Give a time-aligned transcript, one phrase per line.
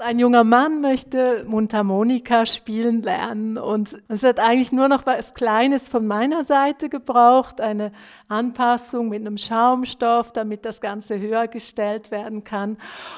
[0.00, 5.88] Ein junger Mann möchte Mundharmonika spielen lernen und es hat eigentlich nur noch was Kleines
[5.88, 7.90] von meiner Seite gebraucht, eine
[8.28, 12.76] Anpassung mit einem Schaumstoff, damit das Ganze höher gestellt werden kann.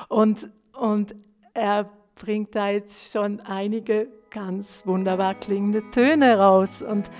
[0.08, 1.14] Und, und
[1.52, 7.10] er bringt da jetzt schon einige ganz wunderbar klingende Töne raus und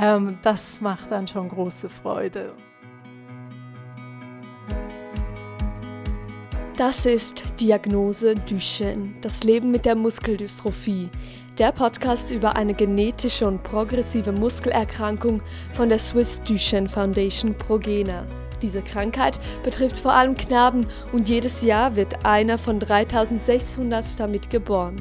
[0.00, 2.54] ähm, das macht dann schon große Freude.
[6.76, 11.08] Das ist Diagnose Duchenne, das Leben mit der Muskeldystrophie,
[11.56, 15.40] der Podcast über eine genetische und progressive Muskelerkrankung
[15.72, 18.26] von der Swiss Duchenne Foundation Progena.
[18.60, 24.96] Diese Krankheit betrifft vor allem Knaben und jedes Jahr wird einer von 3600 damit geboren.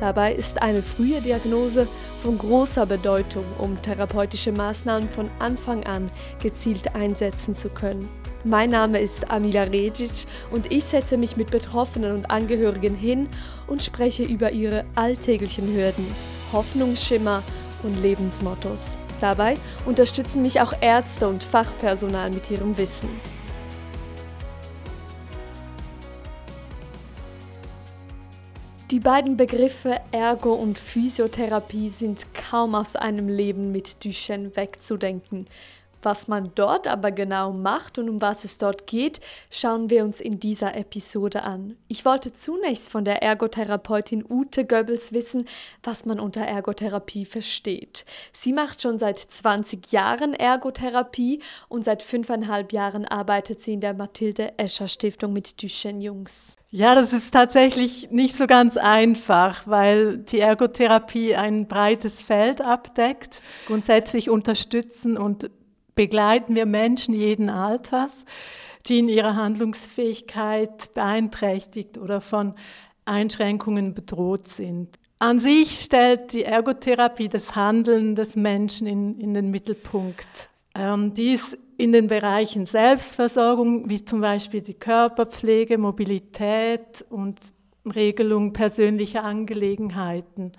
[0.00, 6.10] Dabei ist eine frühe Diagnose von großer Bedeutung, um therapeutische Maßnahmen von Anfang an
[6.42, 8.08] gezielt einsetzen zu können.
[8.46, 13.28] Mein Name ist Amila Regic und ich setze mich mit Betroffenen und Angehörigen hin
[13.66, 16.06] und spreche über ihre alltäglichen Hürden,
[16.52, 17.42] Hoffnungsschimmer
[17.82, 18.96] und Lebensmottos.
[19.20, 19.56] Dabei
[19.86, 23.08] unterstützen mich auch Ärzte und Fachpersonal mit ihrem Wissen.
[28.94, 35.48] Die beiden Begriffe Ergo und Physiotherapie sind kaum aus einem Leben mit Duchenne wegzudenken.
[36.04, 40.20] Was man dort aber genau macht und um was es dort geht, schauen wir uns
[40.20, 41.78] in dieser Episode an.
[41.88, 45.48] Ich wollte zunächst von der Ergotherapeutin Ute Goebbels wissen,
[45.82, 48.04] was man unter Ergotherapie versteht.
[48.34, 53.94] Sie macht schon seit 20 Jahren Ergotherapie und seit fünfeinhalb Jahren arbeitet sie in der
[53.94, 56.56] Mathilde Escher Stiftung mit Duchenne Jungs.
[56.70, 63.40] Ja, das ist tatsächlich nicht so ganz einfach, weil die Ergotherapie ein breites Feld abdeckt.
[63.66, 65.48] Grundsätzlich unterstützen und
[65.94, 68.24] begleiten wir Menschen jeden Alters,
[68.86, 72.54] die in ihrer Handlungsfähigkeit beeinträchtigt oder von
[73.04, 74.98] Einschränkungen bedroht sind.
[75.18, 80.50] An sich stellt die Ergotherapie das Handeln des Menschen in, in den Mittelpunkt.
[80.74, 87.38] Ähm, dies in den Bereichen Selbstversorgung, wie zum Beispiel die Körperpflege, Mobilität und
[87.94, 90.52] Regelung persönlicher Angelegenheiten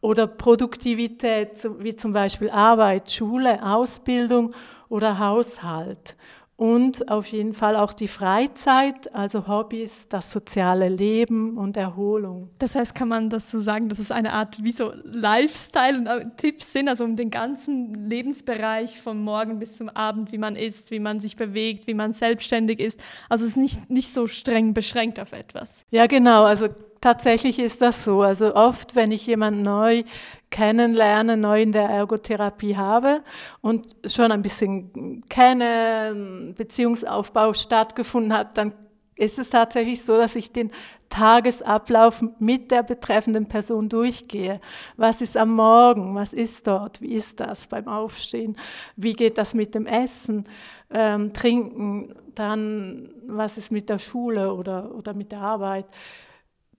[0.00, 4.54] oder Produktivität, wie zum Beispiel Arbeit, Schule, Ausbildung
[4.88, 6.16] oder Haushalt.
[6.56, 12.50] Und auf jeden Fall auch die Freizeit, also Hobbys, das soziale Leben und Erholung.
[12.58, 16.06] Das heißt, kann man das so sagen, dass es eine Art wie so Lifestyle und
[16.06, 20.54] äh, Tipps sind, also um den ganzen Lebensbereich vom Morgen bis zum Abend, wie man
[20.54, 23.00] isst, wie man sich bewegt, wie man selbstständig ist.
[23.30, 25.86] Also es ist nicht, nicht so streng beschränkt auf etwas.
[25.90, 26.44] Ja, genau.
[26.44, 26.68] Also
[27.00, 28.22] tatsächlich ist das so.
[28.22, 30.04] Also oft, wenn ich jemanden neu
[30.50, 33.22] kennenlerne, neu in der Ergotherapie habe
[33.60, 38.72] und schon ein bisschen kenne, Beziehungsaufbau stattgefunden hat, dann
[39.20, 40.70] ist es tatsächlich so, dass ich den
[41.10, 44.60] Tagesablauf mit der betreffenden Person durchgehe.
[44.96, 46.14] Was ist am Morgen?
[46.14, 47.02] Was ist dort?
[47.02, 48.56] Wie ist das beim Aufstehen?
[48.96, 50.44] Wie geht das mit dem Essen,
[50.90, 52.14] ähm, Trinken?
[52.34, 55.86] Dann, was ist mit der Schule oder, oder mit der Arbeit?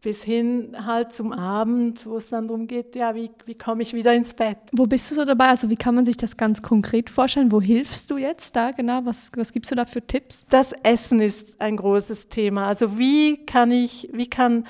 [0.01, 3.94] Bis hin halt zum Abend, wo es dann darum geht, ja, wie, wie komme ich
[3.94, 4.57] wieder ins Bett.
[4.72, 5.50] Wo bist du so dabei?
[5.50, 7.51] Also wie kann man sich das ganz konkret vorstellen?
[7.51, 9.01] Wo hilfst du jetzt da genau?
[9.06, 10.45] Was, was gibst du da für Tipps?
[10.50, 12.67] Das Essen ist ein großes Thema.
[12.67, 14.66] Also wie kann ich, wie kann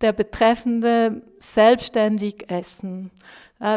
[0.00, 3.12] der Betreffende selbstständig essen?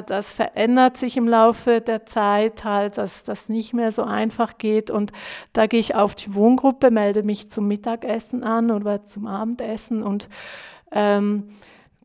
[0.08, 4.90] Das verändert sich im Laufe der Zeit halt, dass das nicht mehr so einfach geht.
[4.90, 5.12] Und
[5.54, 10.28] da gehe ich auf die Wohngruppe, melde mich zum Mittagessen an oder zum Abendessen und
[10.92, 11.48] ähm,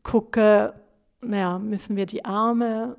[0.03, 0.73] gucke,
[1.21, 2.97] naja, müssen wir die Arme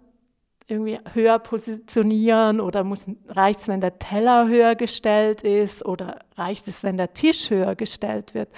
[0.69, 2.87] irgendwie höher positionieren oder
[3.28, 7.75] reicht es, wenn der Teller höher gestellt ist oder reicht es, wenn der Tisch höher
[7.75, 8.48] gestellt wird?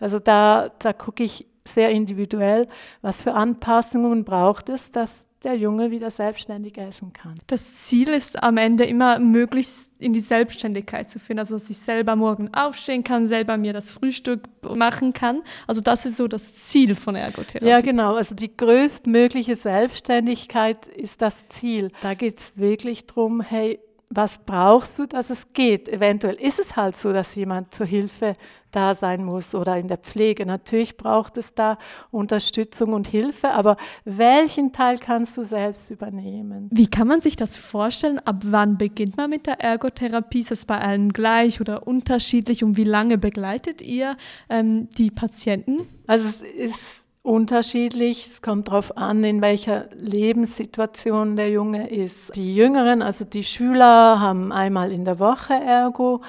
[0.00, 2.66] Also da, da gucke ich sehr individuell,
[3.02, 7.38] was für Anpassungen braucht es, dass der Junge wieder selbstständig essen kann.
[7.46, 11.78] Das Ziel ist am Ende immer, möglichst in die Selbstständigkeit zu finden, also dass ich
[11.78, 15.42] selber morgen aufstehen kann, selber mir das Frühstück machen kann.
[15.66, 17.68] Also das ist so das Ziel von Ergotherapie.
[17.68, 18.14] Ja, genau.
[18.14, 21.92] Also die größtmögliche Selbstständigkeit ist das Ziel.
[22.02, 23.78] Da geht es wirklich darum, hey,
[24.10, 25.88] was brauchst du, dass es geht?
[25.88, 28.34] Eventuell ist es halt so, dass jemand zur Hilfe
[28.70, 30.46] da sein muss oder in der Pflege.
[30.46, 31.78] Natürlich braucht es da
[32.10, 36.68] Unterstützung und Hilfe, aber welchen Teil kannst du selbst übernehmen?
[36.70, 38.18] Wie kann man sich das vorstellen?
[38.18, 40.40] Ab wann beginnt man mit der Ergotherapie?
[40.40, 42.64] Ist es bei allen gleich oder unterschiedlich?
[42.64, 44.16] Und wie lange begleitet ihr
[44.48, 45.88] ähm, die Patienten?
[46.06, 48.26] Also es ist unterschiedlich.
[48.26, 52.34] Es kommt darauf an, in welcher Lebenssituation der Junge ist.
[52.34, 56.22] Die Jüngeren, also die Schüler, haben einmal in der Woche Ergo.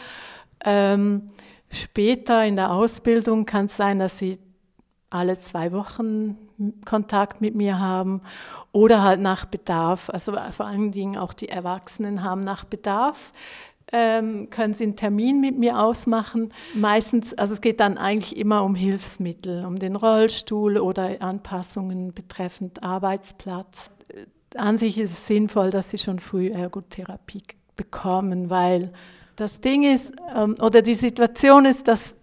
[0.65, 1.29] Ähm,
[1.69, 4.39] später in der Ausbildung kann es sein, dass sie
[5.09, 6.37] alle zwei Wochen
[6.85, 8.21] Kontakt mit mir haben
[8.71, 10.09] oder halt nach Bedarf.
[10.09, 13.33] Also vor allen Dingen auch die Erwachsenen haben nach Bedarf
[13.91, 16.53] ähm, können Sie einen Termin mit mir ausmachen.
[16.73, 22.83] Meistens, also es geht dann eigentlich immer um Hilfsmittel, um den Rollstuhl oder Anpassungen betreffend
[22.83, 23.91] Arbeitsplatz.
[24.55, 27.43] An sich ist es sinnvoll, dass Sie schon früh Ergotherapie
[27.75, 28.91] bekommen, weil
[29.39, 32.15] das Ding ist, ähm, oder die Situation ist, dass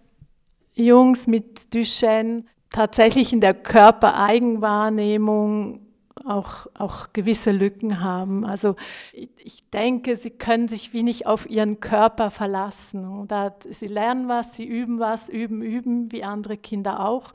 [0.73, 5.81] Jungs mit Duchenne tatsächlich in der Körpereigenwahrnehmung
[6.25, 8.45] auch, auch gewisse Lücken haben.
[8.45, 8.75] Also
[9.13, 13.07] ich, ich, denke, sie können sich wie nicht auf ihren Körper verlassen.
[13.07, 17.31] Oder sie lernen was, sie üben was, üben, üben, wie andere Kinder auch.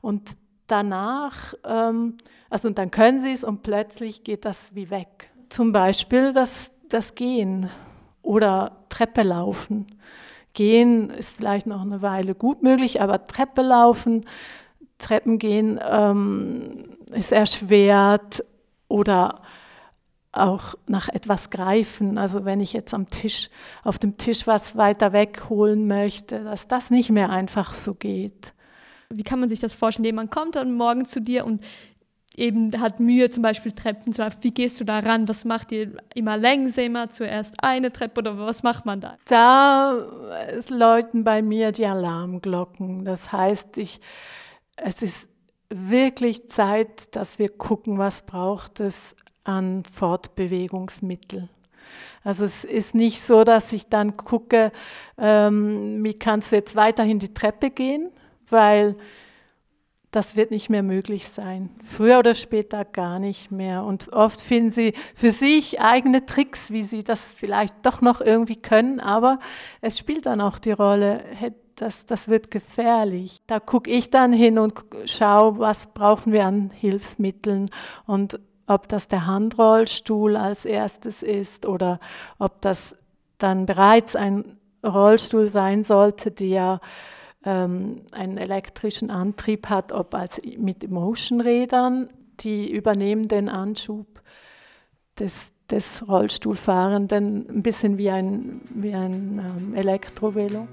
[0.00, 0.30] Und
[0.66, 2.16] danach, ähm,
[2.48, 5.30] also und dann können sie es und plötzlich geht das wie weg.
[5.48, 7.68] Zum Beispiel das, das Gehen
[8.22, 9.86] oder Treppe laufen.
[10.52, 14.26] Gehen ist vielleicht noch eine Weile gut möglich, aber Treppe laufen,
[14.98, 18.44] Treppen gehen ähm, ist erschwert
[18.88, 19.42] oder
[20.32, 22.18] auch nach etwas greifen.
[22.18, 23.50] Also wenn ich jetzt am Tisch,
[23.82, 28.52] auf dem Tisch was weiter wegholen möchte, dass das nicht mehr einfach so geht.
[29.08, 30.04] Wie kann man sich das vorstellen?
[30.04, 31.64] Jemand kommt dann morgen zu dir und
[32.40, 34.38] eben hat Mühe, zum Beispiel Treppen zu laufen.
[34.40, 35.28] Wie gehst du da ran?
[35.28, 35.92] Was macht ihr?
[36.14, 39.16] Immer langsamer, zuerst eine Treppe oder was macht man da?
[39.26, 39.94] Da
[40.68, 43.04] läuten bei mir die Alarmglocken.
[43.04, 44.00] Das heißt, ich,
[44.76, 45.28] es ist
[45.68, 49.14] wirklich Zeit, dass wir gucken, was braucht es
[49.44, 51.48] an Fortbewegungsmittel.
[52.22, 54.72] Also es ist nicht so, dass ich dann gucke,
[55.16, 58.10] ähm, wie kannst du jetzt weiterhin die Treppe gehen,
[58.48, 58.96] weil
[60.10, 61.70] das wird nicht mehr möglich sein.
[61.84, 63.84] Früher oder später gar nicht mehr.
[63.84, 68.56] Und oft finden sie für sich eigene Tricks, wie sie das vielleicht doch noch irgendwie
[68.56, 69.38] können, aber
[69.80, 71.22] es spielt dann auch die Rolle,
[71.76, 73.38] das, das wird gefährlich.
[73.46, 74.74] Da gucke ich dann hin und
[75.06, 77.70] schaue, was brauchen wir an Hilfsmitteln
[78.06, 81.98] und ob das der Handrollstuhl als erstes ist oder
[82.38, 82.96] ob das
[83.38, 86.80] dann bereits ein Rollstuhl sein sollte, der
[87.44, 92.08] ähm, einen elektrischen Antrieb hat, ob als mit Motionrädern,
[92.40, 94.22] die übernehmen den Anschub
[95.18, 100.66] des, des Rollstuhlfahrenden, ein bisschen wie ein, wie ein ähm, Elektrovelo.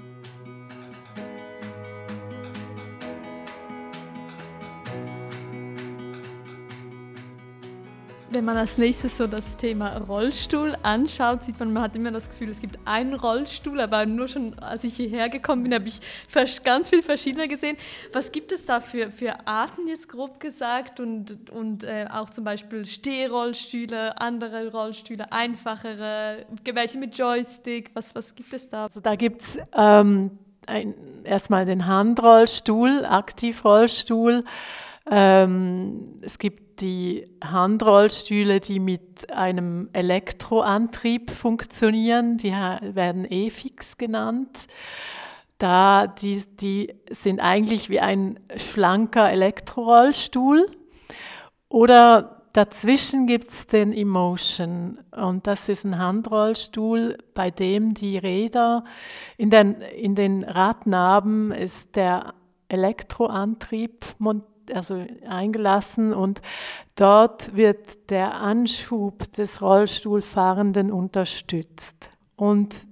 [8.37, 12.29] Wenn man als nächstes so das Thema Rollstuhl anschaut, sieht man, man hat immer das
[12.29, 15.99] Gefühl, es gibt einen Rollstuhl, aber nur schon als ich hierher gekommen bin, habe ich
[16.63, 17.77] ganz viele verschiedene gesehen.
[18.13, 22.43] Was gibt es da für, für Arten jetzt grob gesagt und, und äh, auch zum
[22.43, 28.83] Beispiel Stehrollstühle, andere Rollstühle, einfachere, welche mit Joystick, was, was gibt es da?
[28.83, 30.29] Also da gibt es ähm,
[31.23, 34.43] erstmal den Handrollstuhl, Aktivrollstuhl.
[35.09, 44.67] Ähm, es gibt die Handrollstühle, die mit einem Elektroantrieb funktionieren, die werden E-Fix genannt.
[45.57, 50.69] Da die, die sind eigentlich wie ein schlanker Elektrorollstuhl.
[51.69, 58.83] Oder dazwischen gibt es den Emotion und das ist ein Handrollstuhl, bei dem die Räder
[59.37, 62.33] in den, in den Radnaben ist der
[62.69, 66.41] Elektroantrieb montiert also eingelassen und
[66.95, 72.09] dort wird der Anschub des Rollstuhlfahrenden unterstützt.
[72.35, 72.87] Und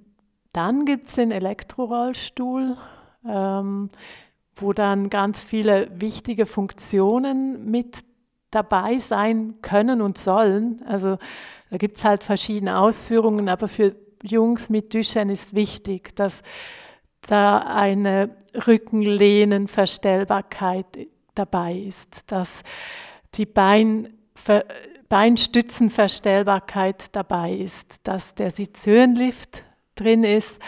[0.52, 2.76] dann gibt es den Elektrorollstuhl,
[3.28, 3.90] ähm,
[4.56, 8.04] wo dann ganz viele wichtige Funktionen mit
[8.50, 10.82] dabei sein können und sollen.
[10.86, 11.18] Also
[11.70, 16.42] da gibt es halt verschiedene Ausführungen, aber für Jungs mit Duchenne ist wichtig, dass
[17.26, 18.30] da eine
[18.66, 22.62] Rückenlehnenverstellbarkeit dabei ist, dass
[23.34, 24.12] die Bein,
[25.08, 29.64] Beinstützenverstellbarkeit dabei ist, dass der Sitzhöhenlift
[29.94, 30.58] drin ist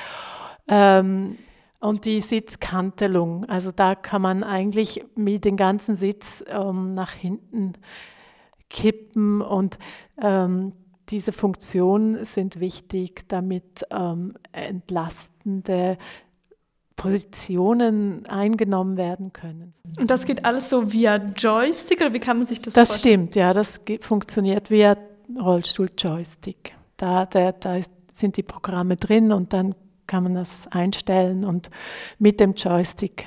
[0.68, 1.38] ähm,
[1.80, 3.44] und die Sitzkantelung.
[3.46, 7.75] Also da kann man eigentlich mit dem ganzen Sitz ähm, nach hinten
[8.70, 9.78] kippen und
[10.20, 10.72] ähm,
[11.08, 15.96] diese Funktionen sind wichtig, damit ähm, entlastende
[16.98, 19.72] Positionen eingenommen werden können.
[19.98, 23.26] Und das geht alles so via Joystick oder wie kann man sich das, das vorstellen?
[23.26, 24.98] Das stimmt, ja, das geht, funktioniert via
[25.40, 26.74] Rollstuhl-Joystick.
[26.96, 27.80] Da, da, da
[28.14, 29.74] sind die Programme drin und dann
[30.08, 31.70] kann man das einstellen und
[32.18, 33.26] mit dem Joystick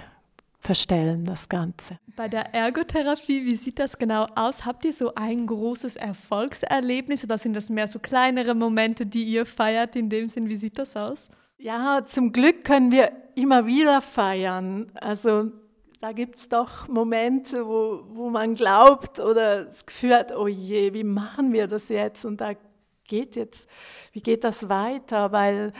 [0.60, 1.98] verstellen, das Ganze.
[2.18, 4.66] Bei der Ergotherapie, wie sieht das genau aus?
[4.66, 9.46] Habt ihr so ein großes Erfolgserlebnis oder sind das mehr so kleinere Momente, die ihr
[9.46, 10.50] feiert in dem Sinn?
[10.50, 11.30] Wie sieht das aus?
[11.64, 14.92] Ja, zum Glück können wir immer wieder feiern.
[14.96, 15.52] Also
[16.00, 20.92] da gibt es doch Momente, wo, wo man glaubt oder das Gefühl hat, oh je,
[20.96, 22.26] wie machen wir das jetzt?
[22.26, 22.54] Und da
[23.08, 23.68] geht jetzt,
[24.12, 25.32] wie geht das weiter?
[25.32, 25.74] Weil,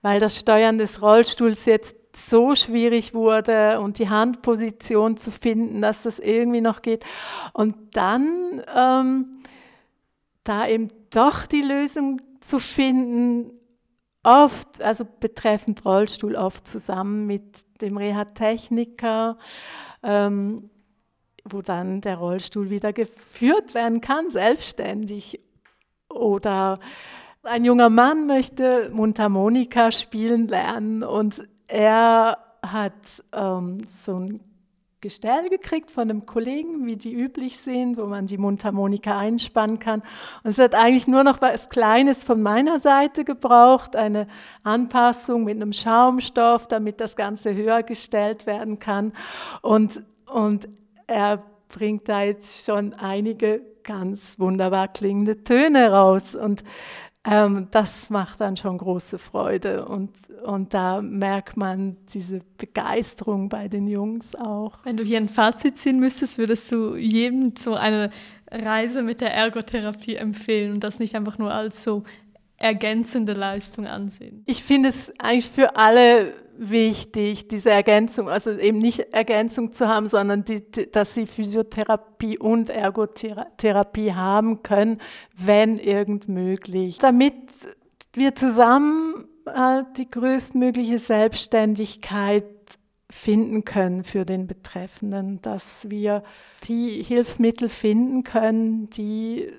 [0.00, 6.00] weil das Steuern des Rollstuhls jetzt so schwierig wurde und die Handposition zu finden, dass
[6.00, 7.04] das irgendwie noch geht.
[7.52, 9.42] Und dann ähm,
[10.44, 13.50] da eben doch die Lösung zu finden,
[14.26, 17.44] oft, also betreffend Rollstuhl, oft zusammen mit
[17.80, 19.38] dem Reha-Techniker,
[20.02, 20.70] ähm,
[21.44, 25.40] wo dann der Rollstuhl wieder geführt werden kann, selbstständig.
[26.08, 26.80] Oder
[27.44, 34.40] ein junger Mann möchte Mundharmonika spielen lernen und er hat ähm, so ein
[35.06, 40.00] Gestell gekriegt von einem Kollegen, wie die üblich sind, wo man die Mundharmonika einspannen kann.
[40.42, 44.26] Und es hat eigentlich nur noch was Kleines von meiner Seite gebraucht, eine
[44.64, 49.12] Anpassung mit einem Schaumstoff, damit das Ganze höher gestellt werden kann.
[49.62, 50.66] Und, und
[51.06, 56.34] er bringt da jetzt schon einige ganz wunderbar klingende Töne raus.
[56.34, 56.64] Und
[57.28, 59.84] ähm, das macht dann schon große Freude.
[59.86, 60.10] Und,
[60.44, 64.78] und da merkt man diese Begeisterung bei den Jungs auch.
[64.84, 68.10] Wenn du hier ein Fazit ziehen müsstest, würdest du jedem so eine
[68.50, 72.04] Reise mit der Ergotherapie empfehlen und das nicht einfach nur als so
[72.58, 74.42] ergänzende Leistung ansehen?
[74.46, 80.08] Ich finde es eigentlich für alle wichtig, diese Ergänzung, also eben nicht Ergänzung zu haben,
[80.08, 85.00] sondern die, dass sie Physiotherapie und Ergotherapie haben können,
[85.36, 86.98] wenn irgend möglich.
[86.98, 87.34] Damit
[88.12, 92.44] wir zusammen halt die größtmögliche Selbstständigkeit
[93.08, 96.22] finden können für den Betreffenden, dass wir
[96.64, 99.52] die Hilfsmittel finden können, die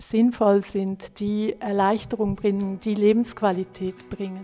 [0.00, 4.40] sinnvoll sind, die Erleichterung bringen, die Lebensqualität bringen.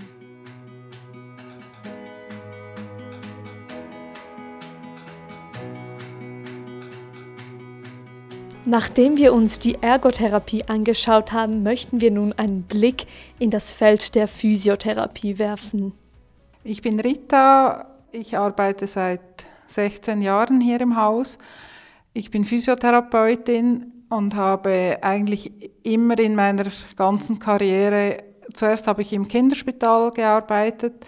[8.68, 13.06] Nachdem wir uns die Ergotherapie angeschaut haben, möchten wir nun einen Blick
[13.38, 15.92] in das Feld der Physiotherapie werfen.
[16.64, 19.20] Ich bin Rita, ich arbeite seit
[19.68, 21.38] 16 Jahren hier im Haus.
[22.12, 25.52] Ich bin Physiotherapeutin und habe eigentlich
[25.84, 26.64] immer in meiner
[26.96, 31.06] ganzen Karriere, zuerst habe ich im Kinderspital gearbeitet,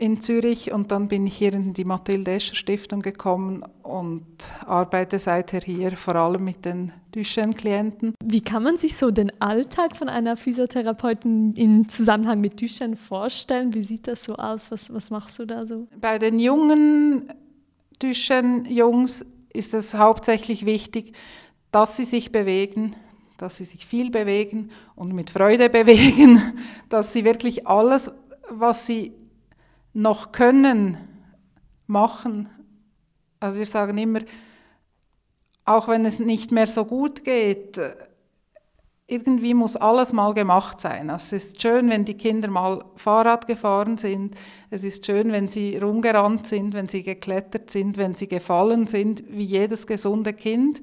[0.00, 4.24] in Zürich und dann bin ich hier in die Mathilde Escher Stiftung gekommen und
[4.64, 8.14] arbeite seither hier vor allem mit den Duchenne-Klienten.
[8.22, 13.74] Wie kann man sich so den Alltag von einer Physiotherapeutin im Zusammenhang mit Duchenne vorstellen?
[13.74, 14.70] Wie sieht das so aus?
[14.70, 15.88] Was, was machst du da so?
[16.00, 17.32] Bei den jungen
[17.98, 21.12] Duchenne-Jungs ist es hauptsächlich wichtig,
[21.72, 22.94] dass sie sich bewegen,
[23.36, 26.40] dass sie sich viel bewegen und mit Freude bewegen,
[26.88, 28.12] dass sie wirklich alles,
[28.48, 29.17] was sie
[29.92, 30.98] noch können,
[31.86, 32.48] machen.
[33.40, 34.20] Also wir sagen immer,
[35.64, 37.80] auch wenn es nicht mehr so gut geht,
[39.06, 41.08] irgendwie muss alles mal gemacht sein.
[41.08, 44.34] Also es ist schön, wenn die Kinder mal Fahrrad gefahren sind.
[44.70, 49.24] Es ist schön, wenn sie rumgerannt sind, wenn sie geklettert sind, wenn sie gefallen sind,
[49.28, 50.82] wie jedes gesunde Kind.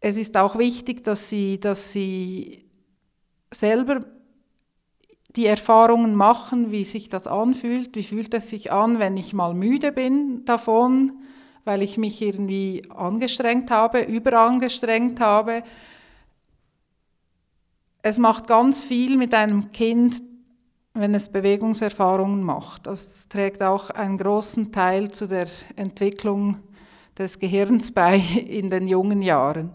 [0.00, 2.70] Es ist auch wichtig, dass sie, dass sie
[3.52, 4.04] selber
[5.36, 9.54] die Erfahrungen machen, wie sich das anfühlt, wie fühlt es sich an, wenn ich mal
[9.54, 11.12] müde bin davon,
[11.64, 15.62] weil ich mich irgendwie angestrengt habe, überangestrengt habe.
[18.02, 20.22] Es macht ganz viel mit einem Kind,
[20.94, 22.86] wenn es Bewegungserfahrungen macht.
[22.86, 26.56] Das trägt auch einen großen Teil zu der Entwicklung
[27.18, 28.16] des Gehirns bei
[28.48, 29.72] in den jungen Jahren.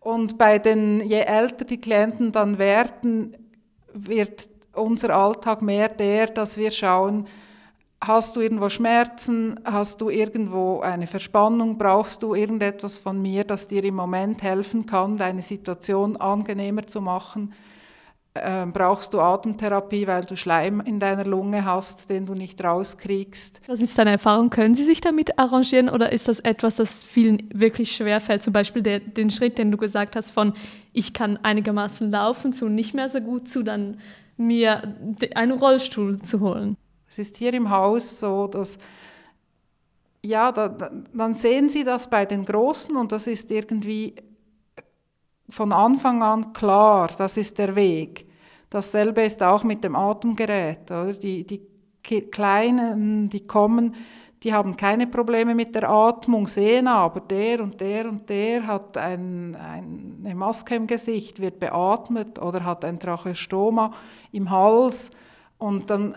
[0.00, 3.36] Und bei den, je älter die Klienten dann werden,
[3.92, 4.48] wird
[4.80, 7.26] unser Alltag mehr der, dass wir schauen,
[8.00, 13.68] hast du irgendwo Schmerzen, hast du irgendwo eine Verspannung, brauchst du irgendetwas von mir, das
[13.68, 17.52] dir im Moment helfen kann, deine Situation angenehmer zu machen.
[18.40, 23.60] Ähm, brauchst du Atemtherapie, weil du Schleim in deiner Lunge hast, den du nicht rauskriegst.
[23.66, 24.50] Was ist deine Erfahrung?
[24.50, 28.44] Können Sie sich damit arrangieren oder ist das etwas, das vielen wirklich schwer fällt?
[28.44, 30.52] Zum Beispiel der, den Schritt, den du gesagt hast, von
[30.92, 33.96] ich kann einigermaßen laufen zu nicht mehr so gut zu, dann
[34.38, 34.96] mir
[35.34, 36.76] einen Rollstuhl zu holen.
[37.08, 38.78] Es ist hier im Haus so, dass
[40.24, 44.14] ja, da, dann sehen Sie das bei den Großen und das ist irgendwie
[45.48, 48.26] von Anfang an klar, das ist der Weg.
[48.70, 50.90] Dasselbe ist auch mit dem Atemgerät.
[50.90, 51.14] Oder?
[51.14, 51.62] Die, die
[52.02, 53.94] Kleinen, die kommen,
[54.42, 58.96] die haben keine Probleme mit der Atmung, sehen aber, der und der und der hat
[58.96, 63.92] ein, ein, eine Maske im Gesicht, wird beatmet oder hat ein Tracheostoma
[64.30, 65.10] im Hals.
[65.58, 66.16] Und dann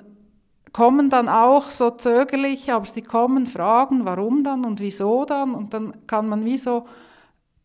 [0.71, 5.55] kommen dann auch so zögerlich, aber sie kommen, fragen, warum dann und wieso dann.
[5.55, 6.85] Und dann kann man wie so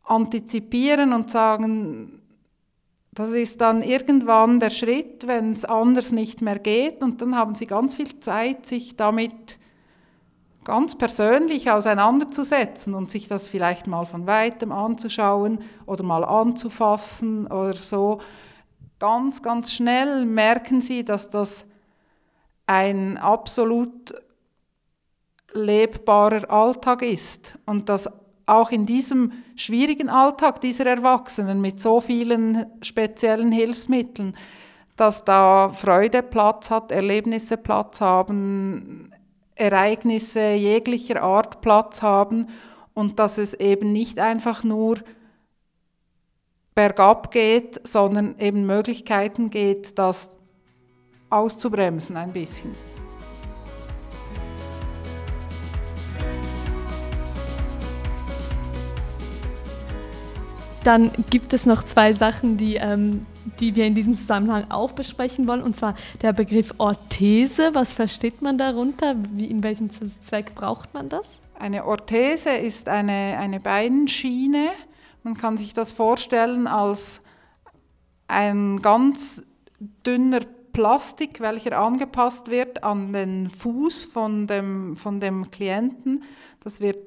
[0.05, 2.23] antizipieren und sagen,
[3.13, 7.03] das ist dann irgendwann der Schritt, wenn es anders nicht mehr geht.
[7.03, 9.59] Und dann haben sie ganz viel Zeit, sich damit
[10.67, 17.75] ganz persönlich auseinanderzusetzen und sich das vielleicht mal von weitem anzuschauen oder mal anzufassen oder
[17.75, 18.21] so.
[18.99, 21.67] Ganz, ganz schnell merken sie, dass das
[22.67, 24.13] ein absolut
[25.53, 28.11] lebbarer Alltag ist und dass
[28.47, 34.37] auch in diesem schwierigen Alltag dieser Erwachsenen mit so vielen speziellen Hilfsmitteln,
[34.97, 39.13] dass da Freude Platz hat, Erlebnisse Platz haben,
[39.57, 42.47] Ereignisse jeglicher Art Platz haben
[42.95, 44.99] und dass es eben nicht einfach nur
[46.75, 50.31] bergab geht, sondern eben Möglichkeiten geht, das
[51.31, 52.75] auszubremsen ein bisschen.
[60.87, 63.27] Dann gibt es noch zwei Sachen, die, ähm,
[63.59, 67.71] die wir in diesem Zusammenhang auch besprechen wollen, und zwar der Begriff Orthese.
[67.73, 69.17] Was versteht man darunter?
[69.33, 71.41] Wie, in welchem Zweck braucht man das?
[71.59, 74.69] Eine Orthese ist eine, eine Beinschiene.
[75.25, 77.21] Man kann sich das vorstellen als
[78.29, 79.43] ein ganz
[80.07, 86.23] dünner Plastik, welcher angepasst wird an den Fuß von dem, von dem Klienten.
[86.63, 86.99] Das wird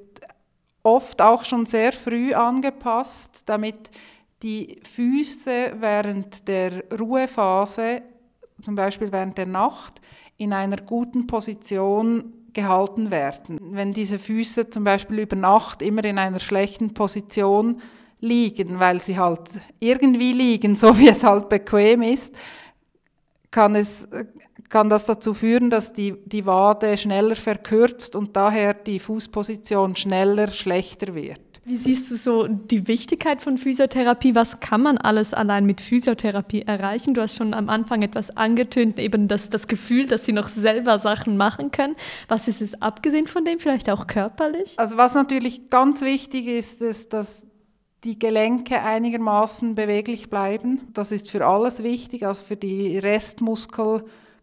[0.89, 3.89] oft auch schon sehr früh angepasst, damit
[4.41, 8.01] die Füße während der Ruhephase,
[8.61, 10.01] zum Beispiel während der Nacht,
[10.37, 13.59] in einer guten Position gehalten werden.
[13.61, 17.81] Wenn diese Füße zum Beispiel über Nacht immer in einer schlechten Position
[18.21, 22.35] liegen, weil sie halt irgendwie liegen, so wie es halt bequem ist,
[23.51, 24.07] kann, es,
[24.69, 30.51] kann das dazu führen, dass die, die Wade schneller verkürzt und daher die Fußposition schneller
[30.51, 31.39] schlechter wird.
[31.65, 34.33] Wie siehst du so die Wichtigkeit von Physiotherapie?
[34.33, 37.13] Was kann man alles allein mit Physiotherapie erreichen?
[37.13, 40.97] Du hast schon am Anfang etwas angetönt, eben das, das Gefühl, dass sie noch selber
[40.97, 41.95] Sachen machen können.
[42.27, 44.73] Was ist es abgesehen von dem, vielleicht auch körperlich?
[44.77, 47.45] Also was natürlich ganz wichtig ist, ist, dass
[48.03, 50.87] die Gelenke einigermaßen beweglich bleiben.
[50.93, 52.97] Das ist für alles wichtig, also für die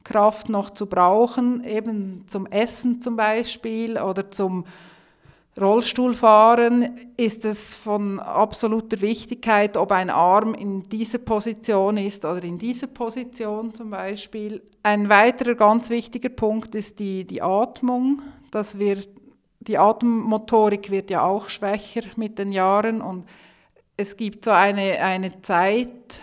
[0.07, 4.65] Restmuskelkraft noch zu brauchen, eben zum Essen zum Beispiel oder zum
[5.59, 12.59] Rollstuhlfahren ist es von absoluter Wichtigkeit, ob ein Arm in dieser Position ist oder in
[12.59, 14.63] dieser Position zum Beispiel.
[14.83, 18.21] Ein weiterer ganz wichtiger Punkt ist die, die Atmung.
[18.51, 19.09] Das wird,
[19.61, 23.25] die Atemmotorik wird ja auch schwächer mit den Jahren und
[23.97, 26.21] es gibt so eine, eine Zeit,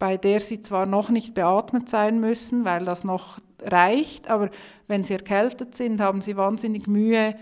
[0.00, 4.50] bei der sie zwar noch nicht beatmet sein müssen, weil das noch reicht, aber
[4.88, 7.36] wenn sie erkältet sind, haben sie wahnsinnig Mühe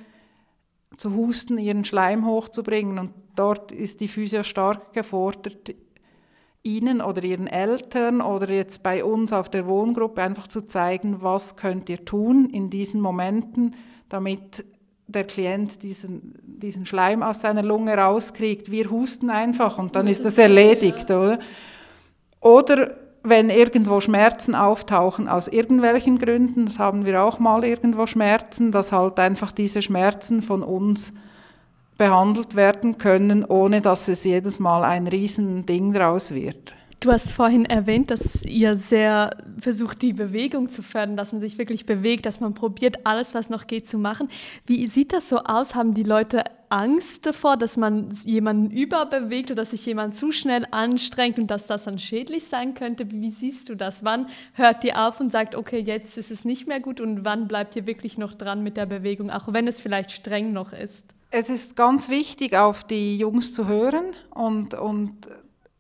[0.97, 5.75] zu husten, ihren Schleim hochzubringen und dort ist die Physio stark gefordert,
[6.65, 11.55] ihnen oder ihren Eltern oder jetzt bei uns auf der Wohngruppe einfach zu zeigen, was
[11.55, 13.77] könnt ihr tun in diesen Momenten,
[14.09, 14.65] damit
[15.07, 18.73] der Klient diesen, diesen Schleim aus seiner Lunge rauskriegt.
[18.73, 21.39] Wir husten einfach und dann ist das erledigt, oder?
[22.41, 28.73] Oder wenn irgendwo Schmerzen auftauchen aus irgendwelchen Gründen, das haben wir auch mal irgendwo Schmerzen,
[28.73, 31.13] dass halt einfach diese Schmerzen von uns
[31.97, 36.73] behandelt werden können, ohne dass es jedes Mal ein Riesending draus wird.
[37.01, 41.57] Du hast vorhin erwähnt, dass ihr sehr versucht, die Bewegung zu fördern, dass man sich
[41.57, 44.29] wirklich bewegt, dass man probiert, alles, was noch geht, zu machen.
[44.67, 45.77] Wie sieht das so aus?
[45.77, 50.67] Haben die Leute Angst davor, dass man jemanden überbewegt oder dass sich jemand zu schnell
[50.71, 53.11] anstrengt und dass das dann schädlich sein könnte?
[53.11, 54.05] Wie siehst du das?
[54.05, 57.49] Wann hört ihr auf und sagt, okay, jetzt ist es nicht mehr gut und wann
[57.49, 61.07] bleibt ihr wirklich noch dran mit der Bewegung, auch wenn es vielleicht streng noch ist?
[61.31, 65.29] Es ist ganz wichtig, auf die Jungs zu hören und, und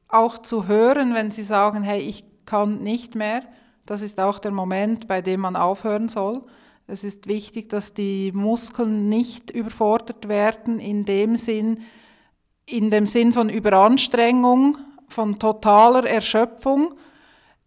[0.08, 3.42] auch zu hören, wenn sie sagen, hey, ich kann nicht mehr.
[3.86, 6.42] Das ist auch der Moment, bei dem man aufhören soll.
[6.90, 11.82] Es ist wichtig, dass die Muskeln nicht überfordert werden in dem Sinn,
[12.64, 16.94] in dem Sinn von Überanstrengung, von totaler Erschöpfung.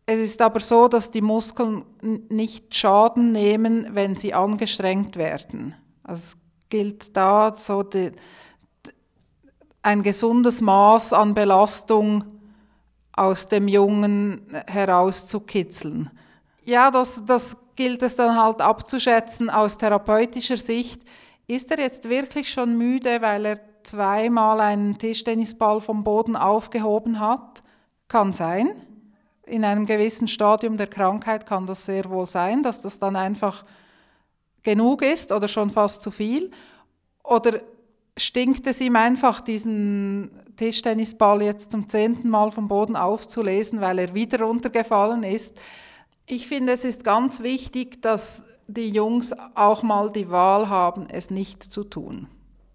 [0.08, 1.86] Es ist aber so, dass die Muskeln
[2.30, 5.76] nicht Schaden nehmen, wenn sie angestrengt werden.
[6.02, 6.38] Also es
[6.70, 8.14] gilt da so die,
[9.84, 12.24] ein gesundes Maß an Belastung
[13.12, 16.10] aus dem Jungen herauszukitzeln.
[16.64, 21.04] Ja, das, das gilt es dann halt abzuschätzen aus therapeutischer Sicht.
[21.48, 27.64] Ist er jetzt wirklich schon müde, weil er zweimal einen Tischtennisball vom Boden aufgehoben hat?
[28.08, 28.76] Kann sein.
[29.46, 33.66] in einem gewissen Stadium der Krankheit kann das sehr wohl sein, dass das dann einfach
[34.64, 36.52] genug ist oder schon fast zu viel.
[37.24, 37.62] Oder
[38.18, 44.14] stinkt es ihm einfach, diesen Tischtennisball jetzt zum zehnten Mal vom Boden aufzulesen, weil er
[44.14, 45.60] wieder runtergefallen ist.
[46.26, 51.30] Ich finde, es ist ganz wichtig, dass die Jungs auch mal die Wahl haben, es
[51.30, 52.28] nicht zu tun.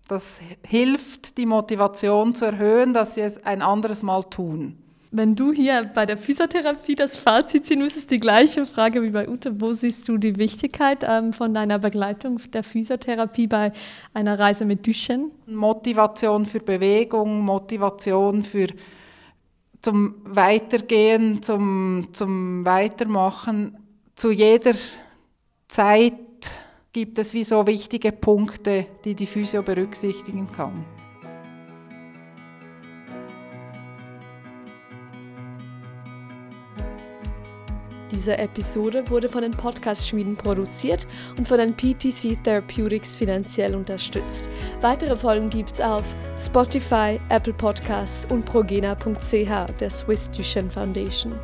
[0.08, 4.78] Das hilft, die Motivation zu erhöhen, dass sie es ein anderes Mal tun.
[5.10, 9.28] Wenn du hier bei der Physiotherapie das Fazit ziehen müsstest, die gleiche Frage wie bei
[9.28, 13.72] Ute, wo siehst du die Wichtigkeit ähm, von deiner Begleitung der Physiotherapie bei
[14.12, 15.30] einer Reise mit Duschen?
[15.46, 18.66] Motivation für Bewegung, Motivation für
[19.86, 23.78] zum Weitergehen, zum, zum Weitermachen.
[24.16, 24.72] Zu jeder
[25.68, 26.12] Zeit
[26.92, 30.84] gibt es wie so wichtige Punkte, die die Physio berücksichtigen kann.
[38.16, 44.48] Diese Episode wurde von den Podcast-Schmieden produziert und von den PTC Therapeutics finanziell unterstützt.
[44.80, 51.34] Weitere Folgen gibt's auf Spotify, Apple Podcasts und progena.ch der Swiss Duchenne Foundation.